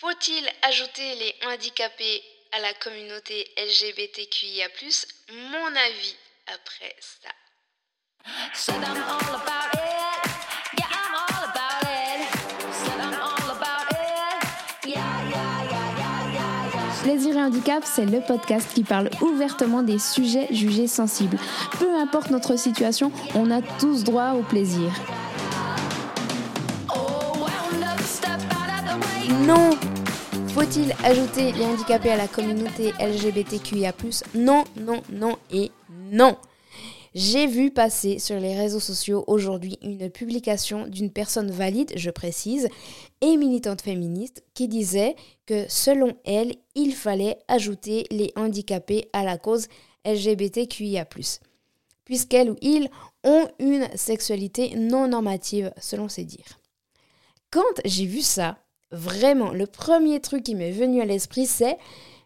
[0.00, 4.68] Faut-il ajouter les handicapés à la communauté LGBTQIA
[5.50, 6.14] Mon avis
[6.46, 7.30] après ça.
[17.02, 21.38] Plaisir et handicap, c'est le podcast qui parle ouvertement des sujets jugés sensibles.
[21.80, 24.92] Peu importe notre situation, on a tous droit au plaisir.
[29.46, 29.70] Non.
[30.48, 33.92] Faut-il ajouter les handicapés à la communauté LGBTQIA⁇
[34.34, 35.70] Non, non, non et
[36.10, 36.36] non.
[37.14, 42.68] J'ai vu passer sur les réseaux sociaux aujourd'hui une publication d'une personne valide, je précise,
[43.20, 45.14] et militante féministe qui disait
[45.46, 49.68] que selon elle, il fallait ajouter les handicapés à la cause
[50.04, 51.06] LGBTQIA,
[52.04, 52.88] puisqu'elle ou ils
[53.24, 56.58] ont une sexualité non normative, selon ses dires.
[57.50, 58.58] Quand j'ai vu ça,
[58.90, 61.78] vraiment, le premier truc qui m'est venu à l'esprit, c'est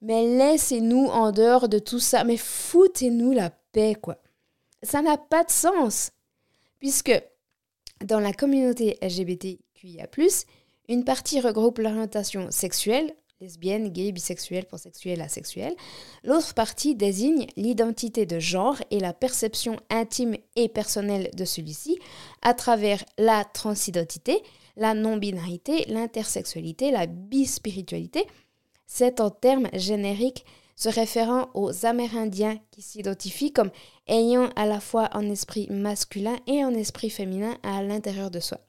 [0.00, 4.18] mais laissez-nous en dehors de tout ça, mais foutez-nous la paix, quoi
[4.82, 6.10] ça n'a pas de sens.
[6.78, 7.12] Puisque
[8.04, 10.06] dans la communauté LGBTQIA,
[10.88, 15.76] une partie regroupe l'orientation sexuelle, lesbienne, gay, bisexuelle, pansexuelle, asexuelle.
[16.24, 21.98] L'autre partie désigne l'identité de genre et la perception intime et personnelle de celui-ci
[22.42, 24.42] à travers la transidentité,
[24.78, 28.26] la non-binarité, l'intersexualité, la bispiritualité.
[28.86, 33.72] C'est en termes génériques se référant aux Amérindiens qui s'identifient comme
[34.06, 38.60] ayant à la fois un esprit masculin et un esprit féminin à l'intérieur de soi.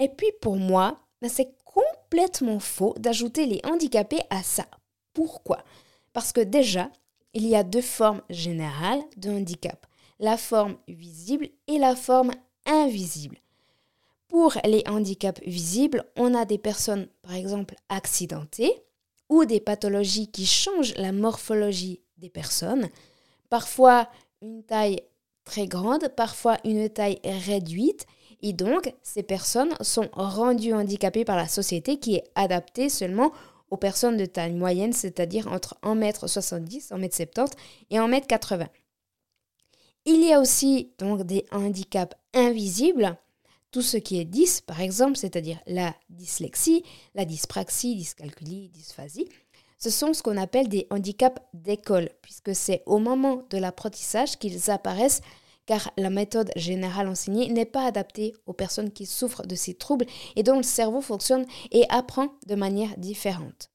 [0.00, 4.66] Et puis pour moi, ben, c'est complètement faux d'ajouter les handicapés à ça.
[5.12, 5.62] Pourquoi?
[6.12, 6.90] Parce que déjà,
[7.32, 9.86] il y a deux formes générales de handicap,
[10.18, 12.32] la forme visible et la forme
[12.66, 13.38] invisible.
[14.28, 18.72] Pour les handicaps visibles, on a des personnes, par exemple, accidentées,
[19.28, 22.88] ou des pathologies qui changent la morphologie des personnes,
[23.48, 24.08] parfois
[24.42, 25.00] une taille
[25.44, 28.06] très grande, parfois une taille réduite,
[28.42, 33.32] et donc ces personnes sont rendues handicapées par la société qui est adaptée seulement
[33.70, 37.50] aux personnes de taille moyenne, c'est-à-dire entre 1m70, 1m70
[37.90, 38.66] et 1m80.
[40.04, 43.16] Il y a aussi donc des handicaps invisibles
[43.74, 46.84] tout ce qui est dys, par exemple, c'est-à-dire la dyslexie,
[47.16, 49.28] la dyspraxie, dyscalculie, dysphasie,
[49.78, 54.70] ce sont ce qu'on appelle des handicaps d'école, puisque c'est au moment de l'apprentissage qu'ils
[54.70, 55.22] apparaissent,
[55.66, 60.06] car la méthode générale enseignée n'est pas adaptée aux personnes qui souffrent de ces troubles
[60.36, 63.70] et dont le cerveau fonctionne et apprend de manière différente.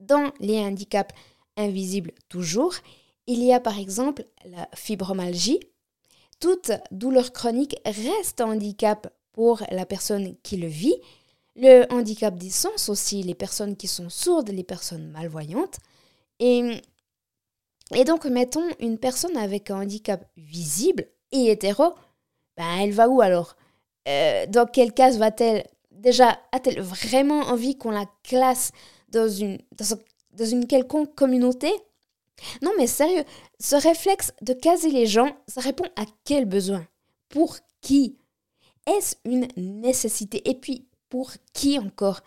[0.00, 1.14] Dans les handicaps
[1.56, 2.74] invisibles toujours,
[3.26, 5.60] il y a par exemple la fibromyalgie,
[6.40, 10.96] toute douleur chronique reste un handicap pour la personne qui le vit.
[11.56, 15.78] Le handicap des sens aussi, les personnes qui sont sourdes, les personnes malvoyantes.
[16.38, 16.82] Et,
[18.04, 21.94] donc, mettons une personne avec un handicap visible et hétéro,
[22.56, 23.56] ben, elle va où alors?
[24.08, 25.66] Euh, Dans quelle case va-t-elle?
[25.90, 28.70] Déjà, a-t-elle vraiment envie qu'on la classe
[29.08, 31.70] dans une quelconque communauté?
[32.62, 33.24] Non mais sérieux,
[33.58, 36.86] ce réflexe de caser les gens, ça répond à quel besoin?
[37.28, 38.16] Pour qui?
[38.86, 40.48] Est-ce une nécessité?
[40.48, 42.20] Et puis, pour qui encore?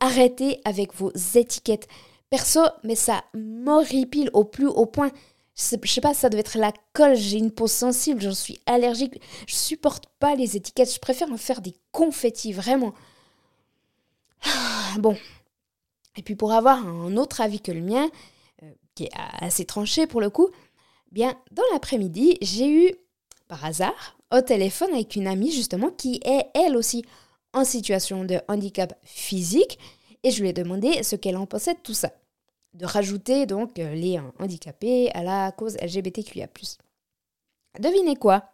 [0.00, 1.88] Arrêtez avec vos étiquettes.
[2.30, 5.10] Perso, mais ça m'horripile au plus haut point.
[5.54, 9.20] Je sais, pas, ça doit être la colle, j'ai une peau sensible, j'en suis allergique.
[9.46, 12.94] Je supporte pas les étiquettes, je préfère en faire des confettis, vraiment.
[14.98, 15.16] Bon.
[16.16, 18.10] Et puis pour avoir un autre avis que le mien,
[18.94, 20.48] qui est assez tranché pour le coup,
[21.10, 22.94] bien dans l'après-midi, j'ai eu
[23.48, 27.04] par hasard au téléphone avec une amie justement qui est elle aussi
[27.52, 29.78] en situation de handicap physique
[30.22, 32.12] et je lui ai demandé ce qu'elle en pensait de tout ça.
[32.74, 36.48] De rajouter donc euh, les handicapés à la cause LGBTQIA.
[37.78, 38.44] Devinez quoi?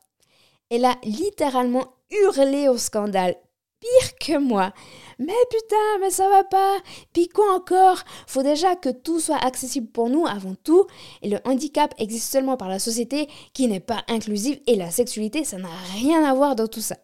[0.70, 3.36] Elle a littéralement hurlé au scandale
[3.80, 4.72] pire que moi.
[5.18, 6.78] Mais putain, mais ça va pas.
[7.12, 8.02] Puis quoi encore?
[8.26, 10.86] Faut déjà que tout soit accessible pour nous avant tout.
[11.22, 14.60] Et le handicap existe seulement par la société qui n'est pas inclusive.
[14.66, 16.96] Et la sexualité, ça n'a rien à voir dans tout ça.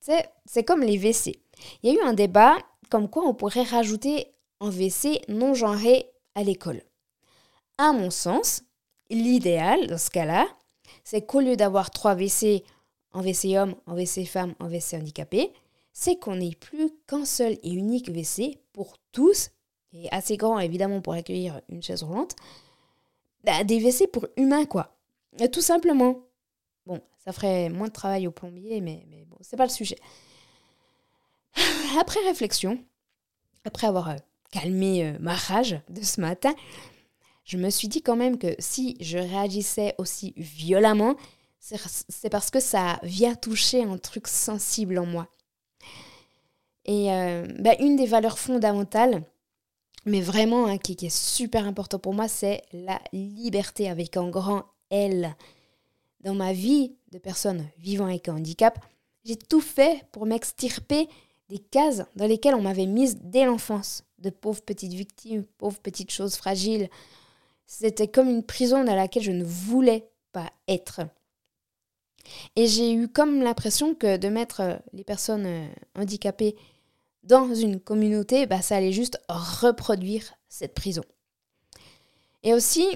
[0.00, 1.40] C'est comme les WC.
[1.82, 2.56] Il y a eu un débat
[2.90, 6.82] comme quoi on pourrait rajouter un WC non genré à l'école.
[7.78, 8.62] À mon sens,
[9.10, 10.46] l'idéal dans ce cas-là,
[11.04, 12.64] c'est qu'au lieu d'avoir trois WC
[13.12, 15.52] en WC homme, en WC femme, en WC handicapé,
[15.92, 19.50] c'est qu'on n'ait plus qu'un seul et unique WC pour tous,
[19.92, 22.34] et assez grand évidemment pour accueillir une chaise roulante,
[23.44, 24.96] bah, des WC pour humains quoi.
[25.52, 26.20] tout simplement.
[26.86, 29.98] Bon, ça ferait moins de travail au plombier, mais, mais bon, c'est pas le sujet.
[32.00, 32.82] après réflexion,
[33.64, 34.16] après avoir euh,
[34.50, 36.54] calmé euh, ma rage de ce matin,
[37.44, 41.16] je me suis dit quand même que si je réagissais aussi violemment,
[41.62, 45.28] c'est parce que ça vient toucher un truc sensible en moi.
[46.84, 49.22] Et euh, bah, une des valeurs fondamentales,
[50.04, 54.28] mais vraiment hein, qui, qui, est super important pour moi, c'est la liberté avec un
[54.28, 55.36] grand L.
[56.20, 58.84] Dans ma vie de personne vivant avec un handicap,
[59.24, 61.08] j'ai tout fait pour m'extirper
[61.48, 66.10] des cases dans lesquelles on m'avait mise dès l'enfance, de pauvres petites victimes, pauvres petites
[66.10, 66.88] choses fragiles.
[67.66, 71.02] C'était comme une prison dans laquelle je ne voulais pas être.
[72.56, 76.56] Et j'ai eu comme l'impression que de mettre euh, les personnes euh, handicapées
[77.22, 81.02] dans une communauté, bah, ça allait juste reproduire cette prison.
[82.42, 82.86] Et aussi,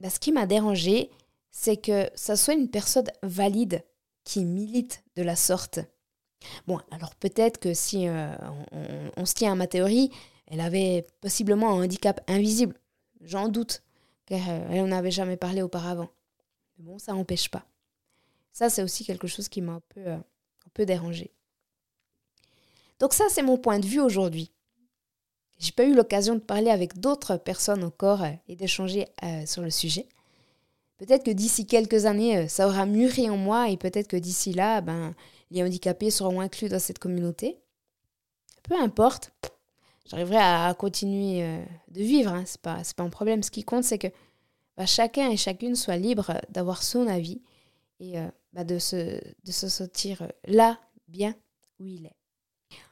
[0.00, 1.10] bah, ce qui m'a dérangé,
[1.50, 3.84] c'est que ça soit une personne valide
[4.24, 5.80] qui milite de la sorte.
[6.66, 8.34] Bon, alors peut-être que si euh,
[9.16, 10.10] on, se tient à ma théorie,
[10.46, 12.76] elle avait possiblement un handicap invisible.
[13.20, 13.82] J'en doute,
[14.26, 16.08] car elle n'en avait jamais parlé auparavant.
[16.78, 17.64] Mais bon, ça n'empêche pas.
[18.52, 21.32] Ça, c'est aussi quelque chose qui m'a un peu, euh, un peu dérangé.
[23.00, 24.52] Donc ça, c'est mon point de vue aujourd'hui.
[25.58, 29.62] J'ai pas eu l'occasion de parler avec d'autres personnes encore euh, et d'échanger euh, sur
[29.62, 30.06] le sujet.
[30.98, 34.80] Peut-être que d'ici quelques années, ça aura mûri en moi et peut-être que d'ici là,
[34.80, 35.14] ben,
[35.50, 37.58] les handicapés seront inclus dans cette communauté.
[38.62, 39.32] Peu importe,
[40.08, 43.42] j'arriverai à continuer de vivre, hein, c'est pas, pas un problème.
[43.42, 44.06] Ce qui compte, c'est que
[44.76, 47.42] ben, chacun et chacune soit libre d'avoir son avis
[48.02, 48.16] et
[48.52, 50.78] bah, de, se, sentir là,
[51.08, 51.34] bien
[51.78, 52.16] où il est.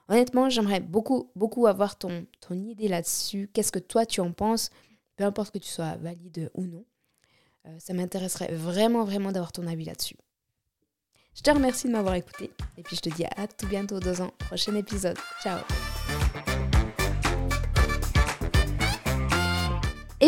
[0.08, 3.50] Honnêtement, j'aimerais beaucoup, beaucoup avoir ton, ton idée là-dessus.
[3.52, 4.70] Qu'est-ce que toi tu en penses?
[5.16, 6.84] Peu importe que tu sois valide ou non.
[7.66, 10.16] Euh, ça m'intéresserait vraiment, vraiment d'avoir ton avis là-dessus.
[11.34, 14.22] Je te remercie de m'avoir écouté et puis je te dis à tout bientôt dans
[14.22, 15.18] un prochain épisode.
[15.42, 15.60] Ciao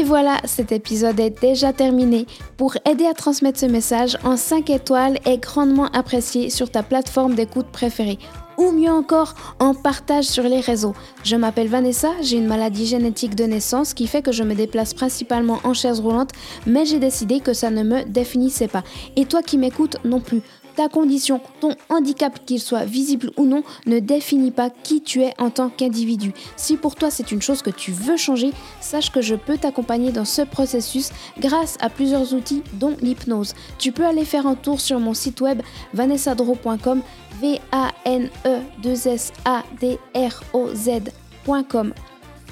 [0.03, 2.27] Et voilà, cet épisode est déjà terminé.
[2.57, 7.37] Pour aider à transmettre ce message, en 5 étoiles est grandement apprécié sur ta plateforme
[7.37, 8.19] d'écoute préférée.
[8.59, 10.95] Ou mieux encore, en partage sur les réseaux.
[11.23, 14.93] Je m'appelle Vanessa, j'ai une maladie génétique de naissance qui fait que je me déplace
[14.93, 16.31] principalement en chaise roulante,
[16.67, 18.83] mais j'ai décidé que ça ne me définissait pas.
[19.15, 20.43] Et toi qui m'écoutes non plus
[20.75, 25.35] ta condition, ton handicap, qu'il soit visible ou non, ne définit pas qui tu es
[25.39, 26.33] en tant qu'individu.
[26.57, 30.13] Si pour toi c'est une chose que tu veux changer, sache que je peux t'accompagner
[30.13, 33.55] dans ce processus grâce à plusieurs outils dont l'hypnose.
[33.79, 35.63] Tu peux aller faire un tour sur mon site web
[35.95, 37.03] vanessadro.com
[37.41, 40.69] v a n e 2 s a d r o.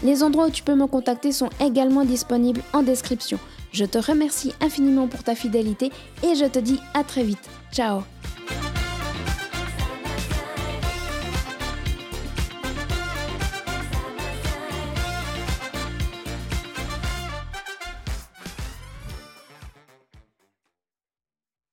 [0.03, 3.39] Les endroits où tu peux me contacter sont également disponibles en description.
[3.73, 5.91] Je te remercie infiniment pour ta fidélité
[6.23, 7.49] et je te dis à très vite.
[7.73, 8.03] Ciao